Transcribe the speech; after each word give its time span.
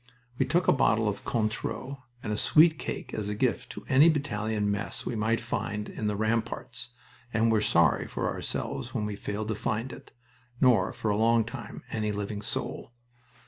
We 0.39 0.47
took 0.47 0.67
a 0.67 0.71
bottle 0.73 1.07
of 1.07 1.23
Cointreau 1.25 2.01
and 2.23 2.33
a 2.33 2.35
sweet 2.35 2.79
cake 2.79 3.13
as 3.13 3.29
a 3.29 3.35
gift 3.35 3.69
to 3.73 3.85
any 3.87 4.09
battalion 4.09 4.71
mess 4.71 5.05
we 5.05 5.15
might 5.15 5.39
find 5.39 5.87
in 5.89 6.07
the 6.07 6.15
ramparts, 6.15 6.93
and 7.31 7.51
were 7.51 7.61
sorry 7.61 8.07
for 8.07 8.27
ourselves 8.27 8.95
when 8.95 9.05
we 9.05 9.15
failed 9.15 9.49
to 9.49 9.53
find 9.53 9.93
it, 9.93 10.11
nor, 10.59 10.91
for 10.91 11.11
a 11.11 11.17
long 11.17 11.45
time, 11.45 11.83
any 11.91 12.11
living 12.11 12.41
soul. 12.41 12.93